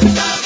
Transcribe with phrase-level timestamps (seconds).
[0.00, 0.37] Bye.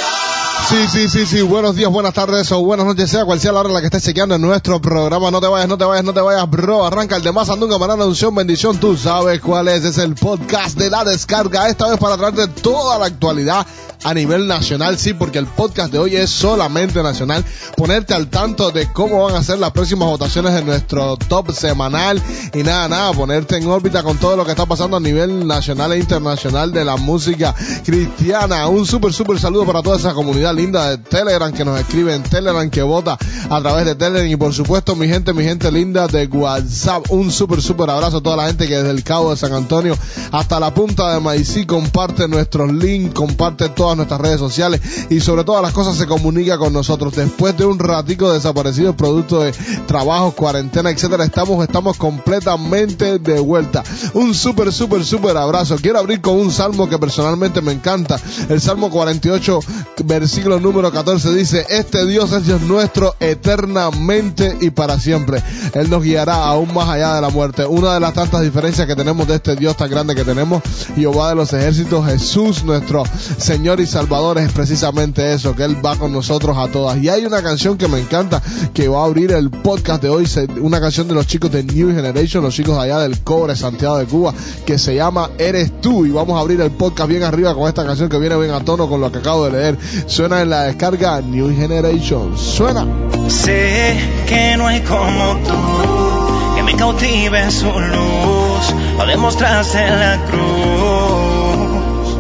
[0.72, 1.42] Sí, sí, sí, sí.
[1.42, 3.88] Buenos días, buenas tardes o buenas noches, sea cual sea la hora en la que
[3.88, 5.30] estés chequeando en nuestro programa.
[5.30, 6.86] No te vayas, no te vayas, no te vayas, bro.
[6.86, 8.78] Arranca el de más andunga, manana, unción, bendición.
[8.78, 9.84] Tú sabes cuál es.
[9.84, 11.68] Es el podcast de la descarga.
[11.68, 13.66] Esta vez para traerte toda la actualidad
[14.04, 17.44] a nivel nacional, sí, porque el podcast de hoy es solamente nacional.
[17.76, 22.20] Ponerte al tanto de cómo van a ser las próximas votaciones de nuestro top semanal
[22.52, 25.92] y nada, nada, ponerte en órbita con todo lo que está pasando a nivel nacional
[25.92, 27.54] e internacional de la música
[27.84, 28.66] cristiana.
[28.68, 32.22] Un súper, súper saludo para toda esa comunidad linda de Telegram que nos escribe en
[32.22, 33.18] Telegram, que vota
[33.50, 37.10] a través de Telegram y por supuesto mi gente, mi gente linda de WhatsApp.
[37.10, 39.96] Un súper, súper abrazo a toda la gente que desde el Cabo de San Antonio
[40.30, 44.80] hasta la punta de Maicí comparte nuestros links, comparte todas nuestras redes sociales
[45.10, 47.16] y sobre todas las cosas se comunica con nosotros.
[47.16, 49.52] Después de un ratico desaparecido producto de
[49.88, 53.82] trabajo, cuarentena, etcétera, estamos, estamos completamente de vuelta.
[54.14, 55.74] Un súper, súper, súper abrazo.
[55.82, 58.20] Quiero abrir con un salmo que personalmente me encanta.
[58.48, 59.58] El Salmo 48,
[60.04, 65.42] versículo número 14 dice, este Dios es nuestro eternamente y para siempre.
[65.74, 67.64] Él nos guiará aún más allá de la muerte.
[67.64, 70.62] Una de las tantas diferencias que tenemos de este Dios tan grande que tenemos,
[70.94, 73.04] Jehová de los ejércitos, Jesús, nuestro
[73.38, 76.98] Señor y Salvador, es precisamente eso, que Él va con nosotros a todas.
[76.98, 78.42] Y hay una canción que me encanta,
[78.74, 80.28] que va a abrir el podcast de hoy,
[80.60, 84.06] una canción de los chicos de New Generation, los chicos allá del Cobre, Santiago de
[84.06, 84.34] Cuba,
[84.66, 86.04] que se llama Eres tú.
[86.06, 88.64] Y vamos a abrir el podcast bien arriba con esta canción que viene bien a
[88.64, 89.78] tono con lo que acabo de leer.
[90.06, 92.36] Suena en la descarga New Generation.
[92.36, 92.86] Suena.
[93.28, 100.18] Sé que no hay como tú, que me cautive su luz, lo demostraste en la
[100.28, 102.18] cruz.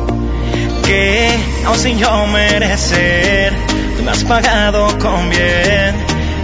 [0.84, 3.52] Que aun sin yo merecer,
[3.96, 5.94] tú me has pagado con bien,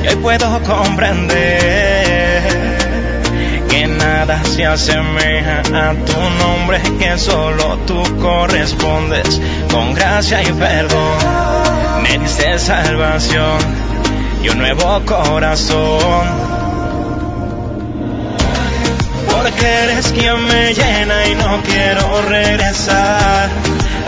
[0.05, 2.43] y hoy puedo comprender
[3.69, 9.41] que nada se asemeja a tu nombre, que solo tú correspondes
[9.71, 11.58] con gracia y perdón.
[12.09, 13.59] Me diste salvación
[14.42, 16.27] y un nuevo corazón.
[19.31, 23.50] Porque eres quien me llena y no quiero regresar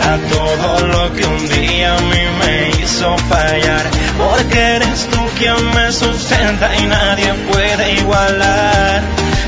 [0.01, 3.85] a todo lo que un día a mí me hizo fallar.
[4.17, 9.01] Porque eres tú quien me sustenta y nadie puede igualar.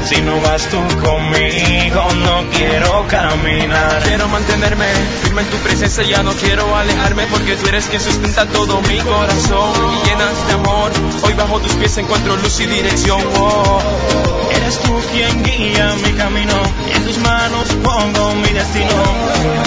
[0.06, 4.04] Si no vas tú conmigo, no quiero caminar.
[4.04, 4.86] Quiero mantenerme
[5.24, 9.00] firme en tu presencia, ya no quiero alejarme porque tú eres quien sustenta todo mi
[9.00, 10.92] corazón y llenas de amor.
[11.24, 13.22] Hoy bajo tus pies encuentro luz y dirección.
[13.40, 13.82] Oh.
[14.52, 19.04] Eres tú quien guía mi camino y en tus manos pongo mi destino.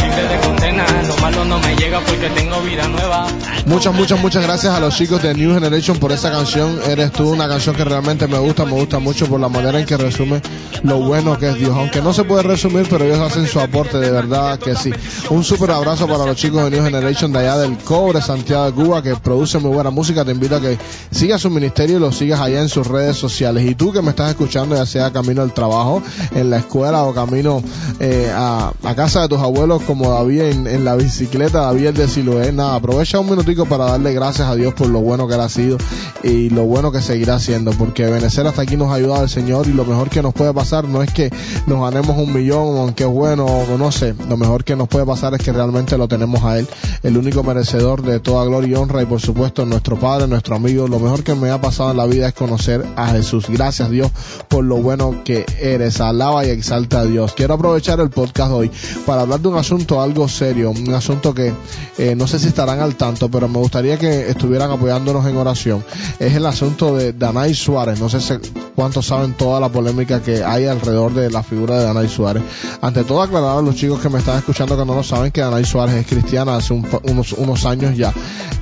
[0.03, 0.39] Libre de
[0.77, 3.27] lo malo no me llega porque tengo vida nueva.
[3.67, 6.79] Muchas, muchas, muchas gracias a los chicos de New Generation por esa canción.
[6.87, 9.87] Eres tú, una canción que realmente me gusta, me gusta mucho por la manera en
[9.87, 10.41] que resume
[10.83, 11.73] lo bueno que es Dios.
[11.75, 14.93] Aunque no se puede resumir, pero ellos hacen su aporte, de verdad que sí.
[15.31, 18.73] Un súper abrazo para los chicos de New Generation de allá del Cobre, Santiago de
[18.73, 20.25] Cuba, que producen muy buena música.
[20.25, 20.79] Te invito a que
[21.11, 23.65] sigas su ministerio y lo sigas allá en sus redes sociales.
[23.65, 26.03] Y tú que me estás escuchando, ya sea camino al trabajo,
[26.35, 27.63] en la escuela o camino
[27.99, 32.09] eh, a, a, casa de tus abuelos, como David en, en la bicicleta, David de
[32.09, 35.41] Siloé, nada, aprovecha un minutico para darle gracias a Dios por lo bueno que él
[35.41, 35.79] ha sido
[36.23, 39.67] y lo bueno que seguirá haciendo, porque Venezuela hasta aquí nos ha ayudado el Señor
[39.67, 41.31] y lo mejor que nos puede pasar no es que
[41.67, 43.47] nos ganemos un millón, aunque es bueno,
[43.79, 46.67] no sé, lo mejor que nos puede pasar es que realmente lo tenemos a Él,
[47.03, 50.89] el único merecedor de toda gloria y honra y por supuesto nuestro Padre, nuestro amigo,
[50.89, 53.47] lo mejor que me ha pasado en la vida es conocer a Jesús.
[53.49, 54.11] Gracias Dios
[54.49, 57.35] por lo bueno que eres, alaba y exalta a Dios.
[57.35, 58.71] Quiero aprovechar el podcast hoy
[59.05, 61.53] para hablar de un asunto algo serio, un asunto que
[61.99, 65.85] eh, no sé si estarán al tanto, pero me gustaría que estuvieran apoyándonos en oración.
[66.19, 68.41] Es el asunto de Danay Suárez, no sé
[68.75, 72.43] cuántos saben toda la polémica que hay alrededor de la figura de Danay Suárez.
[72.81, 75.41] Ante todo aclarar a los chicos que me están escuchando que no lo saben que
[75.41, 78.13] Danay Suárez es cristiana hace un, unos, unos años ya.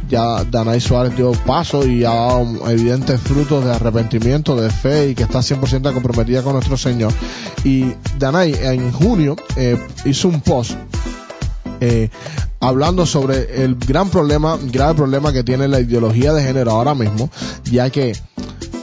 [0.09, 5.15] Ya Danay Suárez dio paso y ha dado evidentes frutos de arrepentimiento, de fe y
[5.15, 7.13] que está 100% comprometida con nuestro Señor.
[7.65, 10.73] Y Danay en junio eh, hizo un post
[11.81, 12.11] eh,
[12.61, 17.31] hablando sobre el gran problema, grave problema que tiene la ideología de género ahora mismo,
[17.65, 18.13] ya que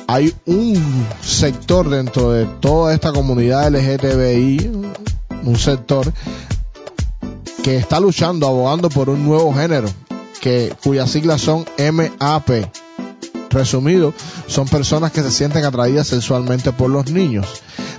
[0.07, 4.71] hay un sector dentro de toda esta comunidad LGTBI,
[5.43, 6.11] un sector
[7.63, 9.87] que está luchando, abogando por un nuevo género,
[10.41, 12.49] que cuyas siglas son MAP.
[13.49, 14.13] Resumido,
[14.47, 17.47] son personas que se sienten atraídas sexualmente por los niños.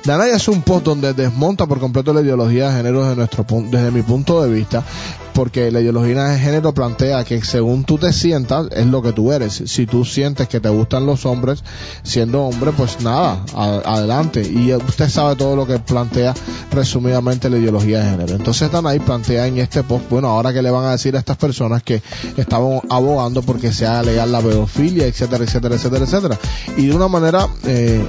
[0.04, 3.90] Danay es un post donde desmonta por completo la ideología de género desde, nuestro, desde
[3.90, 4.84] mi punto de vista
[5.32, 9.32] porque la ideología de género plantea que según tú te sientas es lo que tú
[9.32, 9.62] eres.
[9.66, 11.64] Si tú sientes que te gustan los hombres,
[12.02, 14.42] siendo hombre, pues nada, adelante.
[14.42, 16.34] Y usted sabe todo lo que plantea
[16.70, 18.34] resumidamente la ideología de género.
[18.34, 21.36] Entonces Danay plantea en este post, bueno, ahora que le van a decir a estas
[21.36, 22.02] personas que
[22.36, 26.38] estaban abogando porque se haga legal la pedofilia, etcétera, etcétera, etcétera, etcétera.
[26.76, 28.06] Y de una manera eh,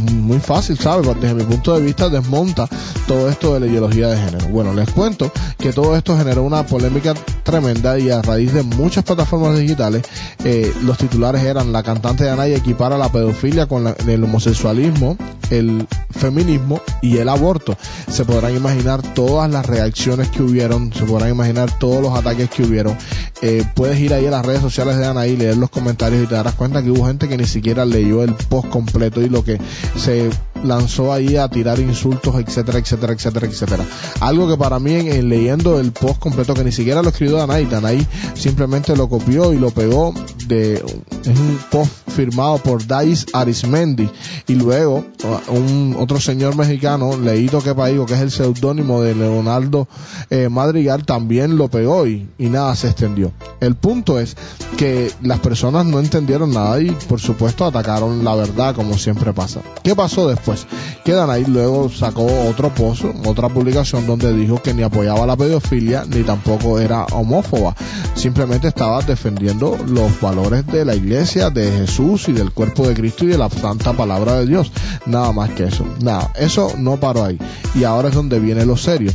[0.00, 1.08] muy fácil, ¿sabes?
[1.20, 2.68] Desde mi punto de vista desmonta
[3.06, 4.48] todo esto de la ideología de género.
[4.48, 9.04] Bueno, les cuento que todo esto generó una polémica tremenda y a raíz de muchas
[9.04, 10.02] plataformas digitales,
[10.44, 15.16] eh, los titulares eran la cantante de Anaya equipara la pedofilia con el homosexualismo,
[15.50, 17.76] el feminismo y el aborto.
[18.10, 22.64] Se podrán imaginar todas las reacciones que hubieron, se podrán imaginar todos los ataques que
[22.64, 22.96] hubieron.
[23.42, 26.34] Eh, puedes ir ahí a las redes sociales de Anaí, leer los comentarios y te
[26.34, 29.58] darás cuenta que hubo gente que ni siquiera leyó el post completo y lo que
[29.94, 30.30] se
[30.64, 33.84] lanzó ahí a tirar insultos, etcétera, etcétera, etcétera, etcétera.
[34.20, 37.66] Algo que para mí en, leyendo el post completo que ni siquiera lo escribió Danay,
[37.66, 40.14] Danay simplemente lo copió y lo pegó
[40.46, 44.08] de es un post firmado por Dais Arismendi
[44.46, 45.04] y luego
[45.48, 49.88] un otro señor mexicano, Leito Quepaigo, que es el seudónimo de Leonardo
[50.30, 53.32] eh, Madrigal, también lo pegó y nada se extendió.
[53.60, 54.36] El punto es
[54.76, 59.60] que las personas no entendieron nada y por supuesto atacaron la verdad como siempre pasa.
[59.82, 60.45] ¿Qué pasó después?
[60.46, 60.66] Pues
[61.04, 61.44] quedan ahí.
[61.44, 66.78] Luego sacó otro post, otra publicación donde dijo que ni apoyaba la pedofilia ni tampoco
[66.78, 67.74] era homófoba.
[68.14, 73.24] Simplemente estaba defendiendo los valores de la iglesia, de Jesús y del cuerpo de Cristo
[73.24, 74.72] y de la santa palabra de Dios.
[75.04, 75.84] Nada más que eso.
[76.00, 77.38] Nada, eso no paró ahí.
[77.74, 79.12] Y ahora es donde viene lo serio.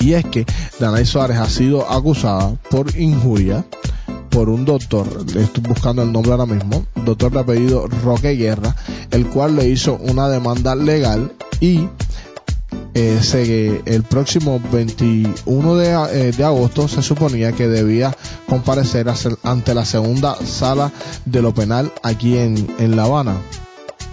[0.00, 0.44] Y es que
[0.80, 3.64] Danay Suárez ha sido acusada por injuria
[4.32, 8.74] por un doctor, le estoy buscando el nombre ahora mismo, doctor de apellido Roque Guerra,
[9.10, 11.86] el cual le hizo una demanda legal y
[12.94, 18.16] eh, el próximo 21 de, eh, de, agosto se suponía que debía
[18.48, 19.06] comparecer
[19.42, 20.90] ante la segunda sala
[21.24, 23.36] de lo penal aquí en, en La Habana.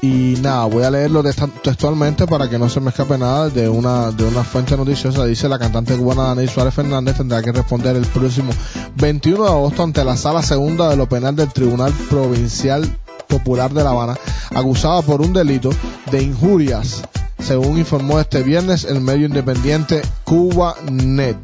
[0.02, 1.22] Y nada, voy a leerlo
[1.62, 5.26] textualmente para que no se me escape nada de una, de una fuente noticiosa.
[5.26, 8.54] Dice la cantante cubana Dani Suárez Fernández tendrá que responder el próximo
[8.96, 12.88] 21 de agosto ante la sala segunda de lo penal del Tribunal Provincial
[13.28, 14.18] Popular de La Habana,
[14.56, 15.70] acusada por un delito
[16.12, 17.04] de injurias,
[17.38, 21.38] según informó este viernes el medio independiente Cuba Net.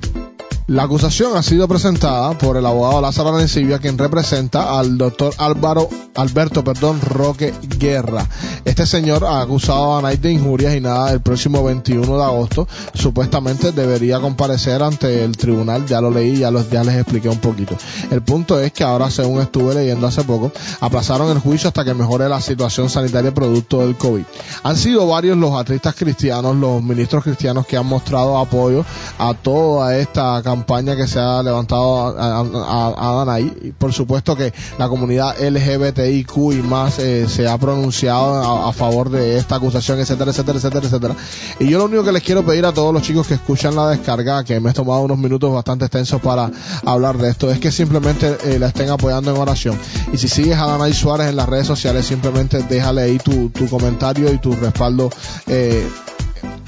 [0.68, 5.88] La acusación ha sido presentada por el abogado Lázaro Arencibia, quien representa al doctor Álvaro,
[6.16, 8.28] Alberto, perdón, Roque Guerra.
[8.66, 12.68] Este señor ha acusado a Nike de injurias y nada, el próximo 21 de agosto
[12.96, 17.38] supuestamente debería comparecer ante el tribunal, ya lo leí, ya, los, ya les expliqué un
[17.38, 17.78] poquito.
[18.10, 21.94] El punto es que ahora, según estuve leyendo hace poco, aplazaron el juicio hasta que
[21.94, 24.24] mejore la situación sanitaria producto del COVID.
[24.64, 28.84] Han sido varios los artistas cristianos, los ministros cristianos que han mostrado apoyo
[29.20, 34.88] a toda esta campaña que se ha levantado a, a, Y por supuesto que la
[34.88, 40.58] comunidad LGBTIQ y más eh, se ha pronunciado a, favor de esta acusación, etcétera, etcétera,
[40.58, 41.16] etcétera, etcétera.
[41.60, 43.90] Y yo lo único que les quiero pedir a todos los chicos que escuchan la
[43.90, 46.52] descarga, que me he tomado unos minutos bastante extensos para
[46.86, 49.78] hablar de esto, es que simplemente eh, la estén apoyando en oración.
[50.14, 53.68] Y si sigues a Danay Suárez en las redes sociales, simplemente déjale ahí tu, tu
[53.70, 55.10] comentario y tu respaldo.
[55.48, 55.88] Eh,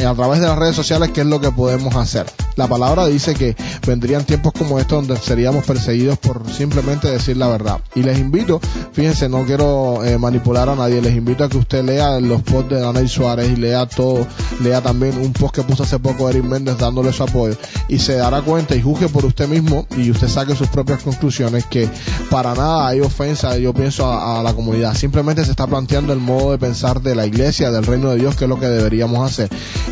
[0.06, 2.26] a través de las redes sociales qué es lo que podemos hacer.
[2.56, 3.56] La palabra dice que
[3.86, 7.80] vendrían tiempos como estos donde seríamos perseguidos por simplemente decir la verdad.
[7.94, 8.60] Y les invito,
[8.94, 12.72] fíjense, no quiero eh, manipular a nadie, les invito a que usted lea los posts
[12.72, 14.26] de Daniel Suárez y lea todo,
[14.64, 17.56] lea también un post que puso hace poco Eric Méndez dándole su apoyo
[17.88, 21.66] y se dará cuenta y juzgue por usted mismo y usted saque sus propias conclusiones
[21.66, 21.88] que
[22.30, 24.96] para nada hay ofensa, yo pienso, a, a la comunidad.
[24.96, 28.36] Simplemente se está planteando el modo de pensar de la iglesia, del reino de Dios,
[28.36, 29.50] que es lo que deberíamos hacer.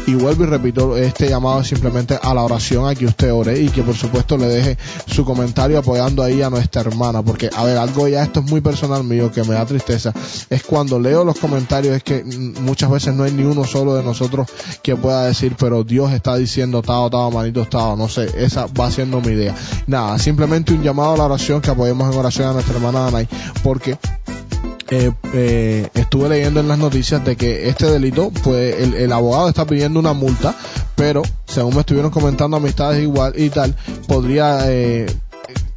[0.07, 3.69] Y vuelvo y repito, este llamado simplemente a la oración, a que usted ore y
[3.69, 7.77] que por supuesto le deje su comentario apoyando ahí a nuestra hermana, porque a ver,
[7.77, 10.13] algo ya esto es muy personal mío que me da tristeza,
[10.49, 14.03] es cuando leo los comentarios es que muchas veces no hay ni uno solo de
[14.03, 14.47] nosotros
[14.83, 18.91] que pueda decir, pero Dios está diciendo, tao, tao, manito, tao, no sé, esa va
[18.91, 19.55] siendo mi idea.
[19.87, 23.27] Nada, simplemente un llamado a la oración, que apoyemos en oración a nuestra hermana Anay,
[23.63, 23.97] porque
[24.91, 29.65] eh, eh, estuve leyendo en las noticias de que este delito, pues el, abogado está
[29.65, 30.55] pidiendo una multa,
[30.95, 33.75] pero según me estuvieron comentando amistades igual y tal,
[34.07, 35.07] podría eh,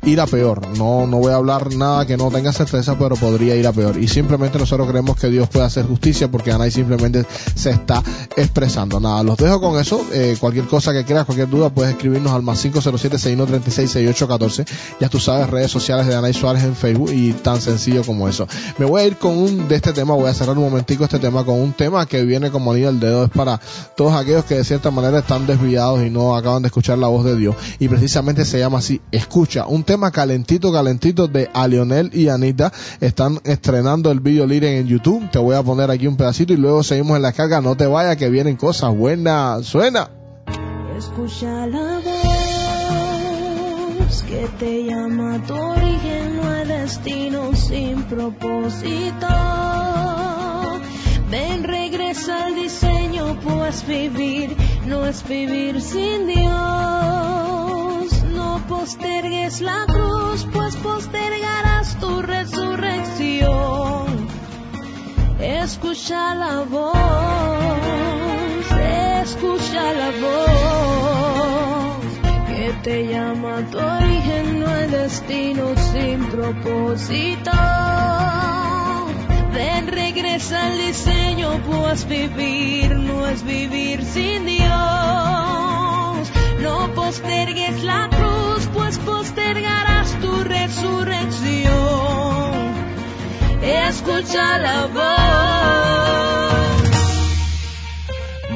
[0.02, 0.68] ir a peor.
[0.76, 4.00] No, no voy a hablar nada que no tenga certeza, pero podría ir a peor.
[4.00, 7.24] Y simplemente nosotros creemos que Dios puede hacer justicia porque Anay simplemente
[7.54, 8.02] se está
[8.36, 9.00] expresando.
[9.00, 10.00] Nada, los dejo con eso.
[10.12, 14.66] Eh, cualquier cosa que quieras, cualquier duda, puedes escribirnos al más 507-6136-6814.
[15.00, 18.46] Ya tú sabes, redes sociales de Anay Suárez en Facebook y tan sencillo como eso.
[18.78, 21.18] Me voy a ir con un de este tema, voy a cerrar un momentico este
[21.18, 23.24] tema con un tema que viene como anillo al dedo.
[23.24, 23.60] Es para
[23.96, 27.24] todos aquellos que de cierta manera están desviados y no acaban de escuchar la voz
[27.24, 27.56] de Dios.
[27.78, 32.70] Y precisamente se llama así, escucha, un tema calentito, calentito de a Lionel y Anita.
[33.00, 35.30] Están estrenando el video libre en YouTube.
[35.30, 37.62] Te voy a poner aquí un pedacito y luego seguimos en la carga.
[37.62, 39.64] No te vayas que vienen cosas buenas.
[39.64, 40.10] Suena.
[40.94, 42.02] Escucha la
[43.96, 49.26] voz que te llama tu origen, no hay destino sin propósito.
[51.30, 54.54] Ven, regresa al diseño, pues vivir
[54.84, 57.57] no es vivir sin Dios.
[58.88, 64.06] Postergues la cruz, pues postergarás tu resurrección.
[65.38, 66.96] Escucha la voz,
[69.20, 71.98] escucha la voz
[72.48, 77.50] que te llama tu origen, no hay destino sin propósito.
[79.52, 84.68] Ven, regresa al diseño, pues vivir no es vivir sin Dios.
[86.62, 88.08] No postergues la
[88.74, 91.68] pues postergarás tu resurrección.
[93.62, 96.38] Escucha la voz.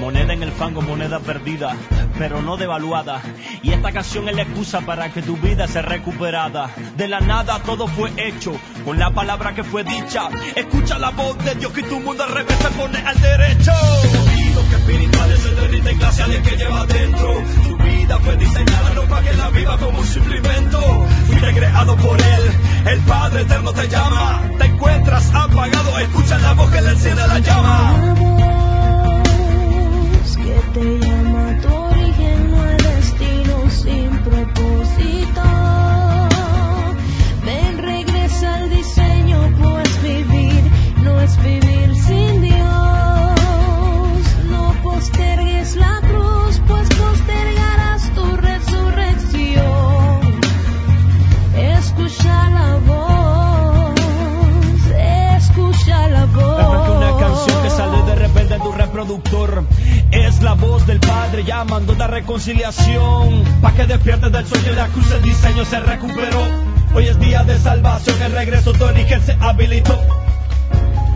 [0.02, 1.76] Moneda en el fango, moneda perdida,
[2.18, 3.22] pero no devaluada.
[3.62, 6.70] Y esta canción es la excusa para que tu vida sea recuperada.
[6.96, 8.52] De la nada todo fue hecho,
[8.84, 10.28] con la palabra que fue dicha.
[10.56, 13.72] Escucha la voz de Dios que tu mundo al revés se pone al derecho.
[14.70, 17.34] Que espirituales se derriten glaciales que lleva dentro.
[18.02, 21.06] Vida fue diseñada no para que la viva como un simple invento.
[21.28, 22.50] Fuiste creado por Él,
[22.90, 24.42] el Padre eterno te llama.
[24.58, 28.31] Te encuentras apagado, escucha la voz que le enciende la llama.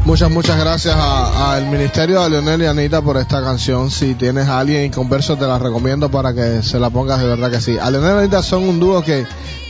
[0.04, 3.90] Muchas, muchas gracias al Ministerio de Leonel y Anita por esta canción.
[3.90, 7.50] Si tienes a alguien inconverso, te la recomiendo para que se la pongas de verdad
[7.50, 7.76] que sí.
[7.76, 9.26] A Leonel y Anita son un dúo que,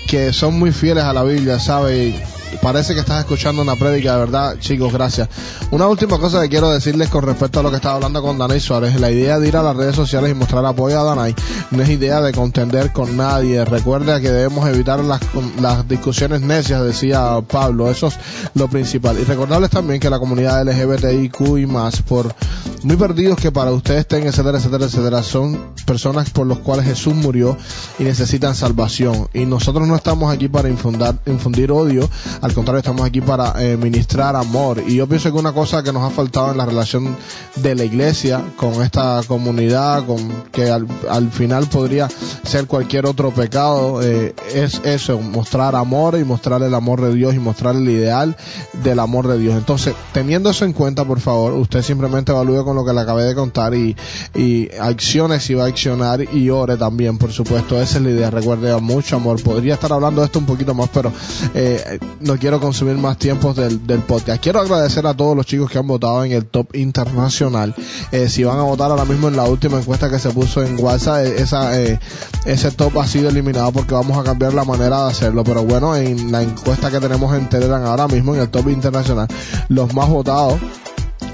[0.07, 2.15] que son muy fieles a la Biblia, ¿sabes?
[2.63, 5.29] Parece que estás escuchando una prédica, de verdad, chicos, gracias.
[5.71, 8.61] Una última cosa que quiero decirles con respecto a lo que estaba hablando con Danay
[8.61, 8.99] Suárez.
[9.01, 11.35] La idea de ir a las redes sociales y mostrar apoyo a Danay
[11.71, 13.65] no es idea de contender con nadie.
[13.65, 15.21] Recuerda que debemos evitar las,
[15.61, 17.91] las discusiones necias, decía Pablo.
[17.91, 18.19] Eso es
[18.55, 19.19] lo principal.
[19.19, 22.35] Y recordarles también que la comunidad LGBTIQ y más, por
[22.83, 27.15] muy perdidos que para ustedes estén, etcétera, etcétera, etcétera, son personas por los cuales Jesús
[27.15, 27.57] murió
[27.99, 29.29] y necesitan salvación.
[29.35, 32.09] Y nosotros no estamos aquí para infundar, infundir odio,
[32.47, 34.81] al contrario, estamos aquí para eh, ministrar amor.
[34.87, 37.17] Y yo pienso que una cosa que nos ha faltado en la relación
[37.57, 42.09] de la iglesia con esta comunidad, con que al, al final podría
[42.45, 47.35] ser cualquier otro pecado, eh, es eso, mostrar amor y mostrar el amor de Dios
[47.35, 48.37] y mostrar el ideal
[48.85, 49.57] del amor de Dios.
[49.57, 53.25] Entonces, teniendo eso en cuenta, por favor, usted simplemente evalúe con lo que le acabé
[53.25, 53.97] de contar y,
[54.37, 57.83] y accione si va a accionar y ore también, por supuesto.
[57.83, 58.31] Esa es la idea.
[58.31, 59.43] Recuerde, mucho amor.
[59.43, 61.13] Podría estar hablando de esto un poquito más, pero
[61.55, 64.43] eh, no quiero consumir más tiempos del, del podcast.
[64.43, 67.75] Quiero agradecer a todos los chicos que han votado en el top internacional.
[68.13, 70.83] Eh, si van a votar ahora mismo en la última encuesta que se puso en
[70.83, 71.99] WhatsApp, eh, esa, eh,
[72.45, 75.45] ese top ha sido eliminado porque vamos a cambiar la manera de hacerlo.
[75.45, 79.29] Pero bueno, en la encuesta que tenemos en Telegram ahora mismo en el top internacional,
[79.69, 80.61] los más votados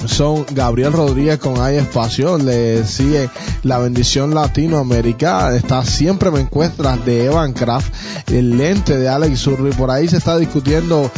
[0.06, 3.30] son Gabriel Rodríguez con Hay Espacio, le sigue
[3.62, 7.92] La Bendición Latinoamérica, está Siempre Me Encuentras de Evan Kraft,
[8.30, 11.10] El Lente de Alex Zurdo y por ahí se está discutiendo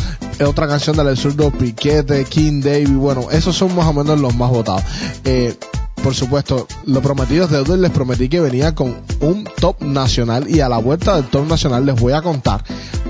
[0.46, 4.34] otra canción de Alex Zurdo, Piquete, King David, bueno, esos son más o menos los
[4.36, 4.82] más votados.
[5.24, 5.56] Eh,
[6.02, 10.50] por supuesto, lo prometido es deuda y les prometí que venía con un top nacional
[10.50, 12.62] y a la vuelta del top nacional les voy a contar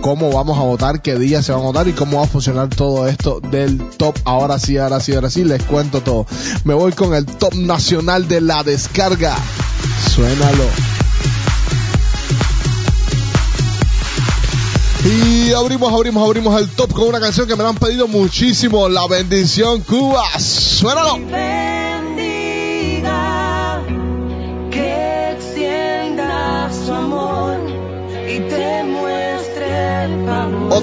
[0.05, 2.69] cómo vamos a votar, qué día se va a votar y cómo va a funcionar
[2.69, 4.15] todo esto del top.
[4.27, 6.27] Ahora sí, ahora sí, ahora sí, les cuento todo.
[6.65, 9.35] Me voy con el top nacional de la descarga.
[10.15, 10.65] Suénalo.
[15.07, 18.91] Y abrimos, abrimos, abrimos el top con una canción que me la han pedido muchísimo.
[18.91, 20.39] La bendición Cuba.
[20.39, 21.19] Suénalo.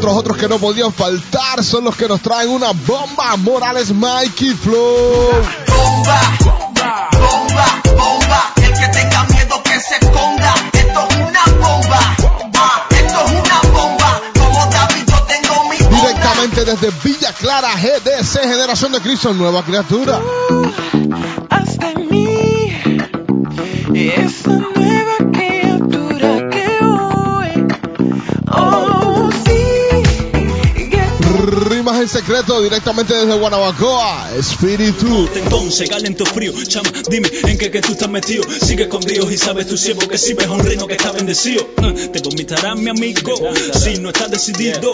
[0.02, 0.20] Favor.
[0.22, 3.36] Otros, que no podían faltar son los que nos traen una bomba.
[3.38, 5.32] Morales, Mikey Flow.
[5.68, 8.54] Bomba, bomba, bomba, bomba.
[8.58, 10.54] El que tenga miedo que se esconda.
[10.74, 12.00] Esto es una bomba.
[12.90, 14.22] Esto es una bomba.
[14.38, 16.08] Como David yo tengo mi bomba.
[16.08, 20.20] Directamente desde Villa Clara, GDC, Generación de Cristo, nueva criatura.
[21.80, 22.74] de mí
[23.94, 25.61] esa nueva criatura
[32.02, 35.30] En secreto, directamente desde Guanabacoa, Espíritu.
[35.36, 38.44] Entonces, calento frío, chama, dime en qué que tú estás metido.
[38.60, 41.64] Sigue con Dios y sabes tu siervo que si ves un reino que está bendecido.
[41.78, 43.36] Ah, Te vomitará mi amigo
[43.76, 44.92] si no estás decidido.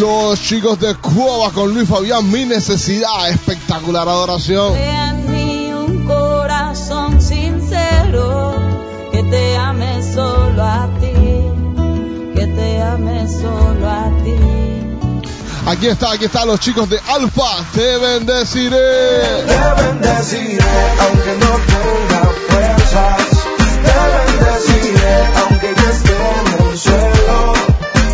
[0.00, 4.72] Los chicos de Cuba con Luis Fabián, mi necesidad, espectacular adoración.
[5.30, 8.54] Mí un corazón sincero
[9.12, 14.07] que te ame solo a ti, que te ame solo a ti.
[15.68, 18.70] Aquí está, aquí están los chicos de Alfa, te bendeciré.
[19.46, 20.64] Te bendeciré
[20.98, 23.28] aunque no tenga fuerzas.
[23.84, 27.52] Te bendeciré aunque ya esté en el suelo.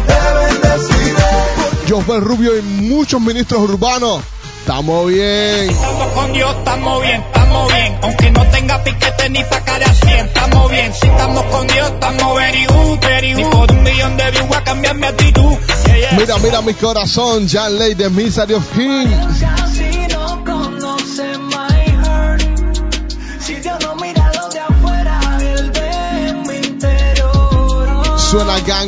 [0.05, 1.89] Te bendeciré.
[1.89, 4.21] Josbel Rubio y muchos ministros urbanos.
[4.65, 5.69] Estamos bien.
[5.69, 7.99] Estamos con Dios, estamos bien, estamos bien.
[8.01, 10.95] Aunque no tenga piquete ni pa' cara a 100, estamos bien.
[10.95, 13.45] Si estamos con Dios, estamos very good, very good.
[13.45, 15.59] Ni por un millón de views voy a cambiar mi actitud.
[15.85, 16.19] Yeah, yeah.
[16.19, 19.07] Mira, mira mi corazón, Jan Ley de Misery of King.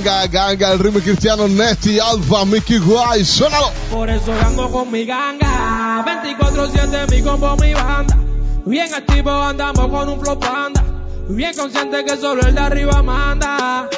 [0.02, 3.70] Ganga, ganga, el ritmo cristiano Nesty, Alfa, Mickey Guay, suénalo.
[3.90, 8.18] Por eso ando con mi ganga 24-7 mi combo, mi banda
[8.64, 10.82] Bien activo andamos con un flow panda
[11.28, 13.88] Bien consciente que solo el de arriba manda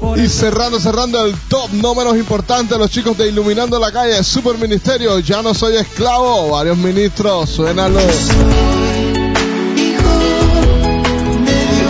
[0.00, 4.22] Por Y cerrando, cerrando el top, no menos importante, los chicos de Iluminando la Calle,
[4.24, 8.00] Super Ministerio, ya no soy esclavo, varios ministros, suénalo.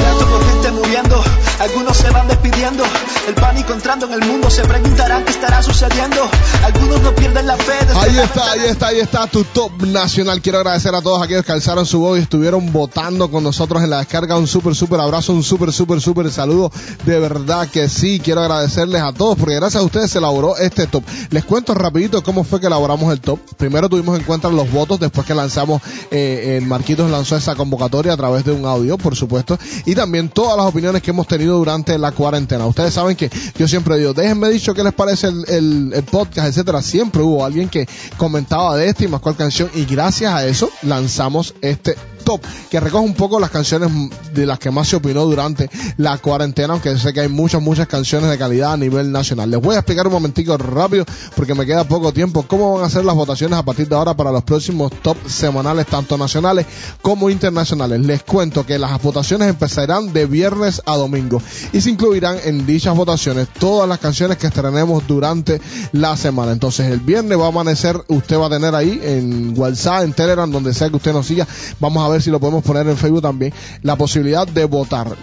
[0.04, 1.22] Rato con gente muriendo,
[1.58, 2.49] algunos se van despidiendo.
[2.60, 6.28] El pánico entrando en el mundo, se preguntarán qué estará sucediendo.
[6.62, 7.72] Algunos no pierden la fe.
[7.94, 10.42] Ahí está, ahí está, ahí está tu top nacional.
[10.42, 13.88] Quiero agradecer a todos aquellos que alzaron su voz y estuvieron votando con nosotros en
[13.88, 14.36] la descarga.
[14.36, 16.70] Un súper, súper abrazo, un súper, súper, súper saludo.
[17.06, 20.86] De verdad que sí, quiero agradecerles a todos porque gracias a ustedes se elaboró este
[20.86, 21.02] top.
[21.30, 23.38] Les cuento rapidito cómo fue que elaboramos el top.
[23.56, 28.12] Primero tuvimos en cuenta los votos, después que lanzamos, eh, el Marquitos lanzó esa convocatoria
[28.12, 31.56] a través de un audio, por supuesto, y también todas las opiniones que hemos tenido
[31.56, 32.49] durante la cuarentena.
[32.58, 36.82] Ustedes saben que yo siempre digo, déjenme dicho qué les parece el, el- podcast, etcétera.
[36.82, 37.86] Siempre hubo alguien que
[38.16, 42.80] comentaba de este y más cual canción, y gracias a eso lanzamos este top que
[42.80, 43.90] recoge un poco las canciones
[44.32, 47.86] de las que más se opinó durante la cuarentena, aunque sé que hay muchas, muchas
[47.86, 49.50] canciones de calidad a nivel nacional.
[49.50, 51.04] Les voy a explicar un momentico rápido
[51.34, 54.14] porque me queda poco tiempo cómo van a ser las votaciones a partir de ahora
[54.14, 56.66] para los próximos top semanales, tanto nacionales
[57.02, 58.00] como internacionales.
[58.00, 62.96] Les cuento que las votaciones empezarán de viernes a domingo y se incluirán en dichas
[62.96, 65.60] votaciones todas las canciones que estrenemos durante
[65.92, 66.52] la semana.
[66.52, 70.50] Entonces el viernes va a amanecer, usted va a tener ahí en WhatsApp, en Telegram,
[70.50, 71.46] donde sea que usted nos siga,
[71.78, 75.16] vamos a ver si lo podemos poner en Facebook también, la posibilidad de votar.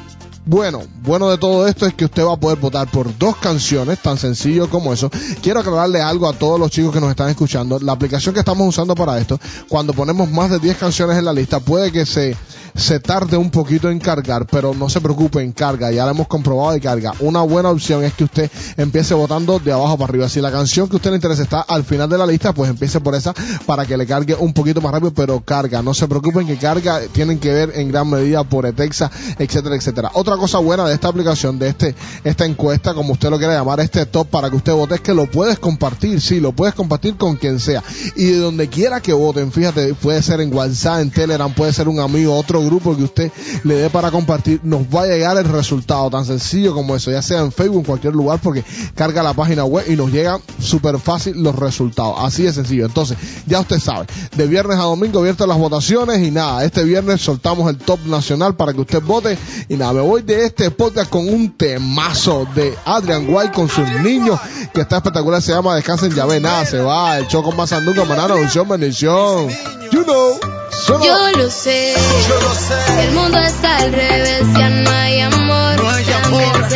[0.47, 4.00] Bueno, bueno de todo esto es que usted va a poder votar por dos canciones,
[4.00, 5.12] tan sencillo como eso.
[5.41, 7.80] Quiero aclararle algo a todos los chicos que nos están escuchando.
[7.80, 11.34] La aplicación que estamos usando para esto, cuando ponemos más de 10 canciones en la
[11.34, 12.38] lista, puede que se,
[12.78, 15.92] se tarde un poquito en cargar, pero no se preocupe, en carga.
[15.92, 17.13] Ya lo hemos comprobado y carga.
[17.20, 20.30] Una buena opción es que usted empiece votando de abajo para arriba.
[20.30, 23.00] Si la canción que usted le interesa está al final de la lista, pues empiece
[23.02, 23.34] por esa
[23.66, 25.82] para que le cargue un poquito más rápido, pero carga.
[25.82, 29.10] No se preocupen que carga, tienen que ver en gran medida por Etexa,
[29.40, 30.12] etcétera, etcétera.
[30.13, 33.80] Otra cosa buena de esta aplicación, de este, esta encuesta, como usted lo quiera llamar,
[33.80, 37.18] este top para que usted vote, es que lo puedes compartir, sí, lo puedes compartir
[37.18, 37.84] con quien sea.
[38.16, 41.88] Y de donde quiera que voten, fíjate, puede ser en WhatsApp, en Telegram, puede ser
[41.88, 43.32] un amigo, otro grupo que usted
[43.63, 47.21] le dé para compartir, nos va a llegar el resultado tan sencillo como eso, ya
[47.21, 48.63] sea en Facebook, en cualquier lugar, porque
[48.95, 52.15] carga la página web y nos llegan súper fácil los resultados.
[52.19, 52.86] Así de sencillo.
[52.86, 57.21] Entonces, ya usted sabe, de viernes a domingo abiertas las votaciones y nada, este viernes
[57.21, 59.38] soltamos el top nacional para que usted vote
[59.69, 63.89] y nada, me voy de este podcast con un temazo de Adrian White con sus
[64.01, 64.39] niños
[64.73, 68.06] que está espectacular, se llama Descansen ya ve, nada, se va, el show más sandunga,
[68.06, 69.47] manana, unción, bendición.
[69.91, 71.94] You know, yo lo sé,
[72.28, 73.04] yo lo sé.
[73.04, 75.84] El mundo está al revés, ya no hay amor.
[75.84, 76.68] No hay amor.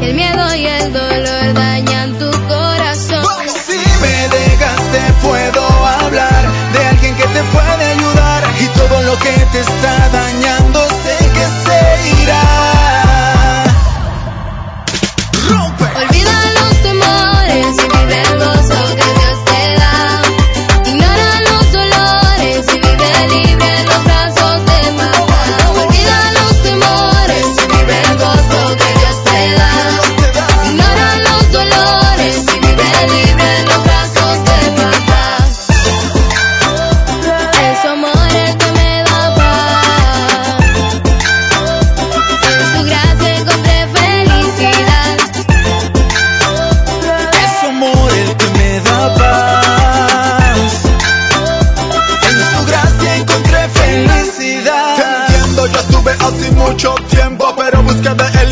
[0.00, 3.24] El miedo y el dolor dañan tu corazón.
[3.36, 8.44] Pues si me dejaste, puedo hablar de alguien que te puede ayudar.
[8.58, 12.57] Y todo lo que te está dañando, sé que se irá.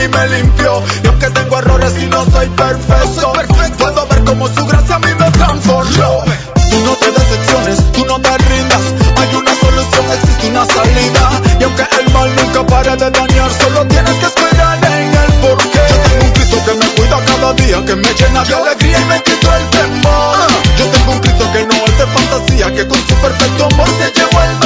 [0.08, 0.82] Me limpió.
[1.02, 3.32] Y aunque tengo errores y no soy perfecto,
[3.78, 6.24] puedo ver como su gracia a mí me transformó.
[6.70, 8.82] Tú no te decepciones, tú no te rindas.
[9.16, 11.30] Hay una solución, existe una salida.
[11.60, 15.86] Y aunque el mal nunca pare de dañar, solo tienes que esperar en el porqué.
[15.90, 19.04] Yo tengo un Cristo que me cuida cada día, que me llena de alegría y
[19.04, 20.36] me quito el temor.
[20.78, 24.20] Yo tengo un Cristo que no es de fantasía, que con su perfecto amor se
[24.20, 24.65] llevó el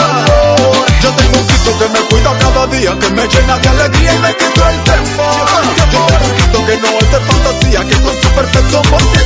[2.81, 5.47] que me llena de alegría y me quito el temor.
[5.93, 9.20] Yo Cristo que no es de fantasía, que con su perfecto amor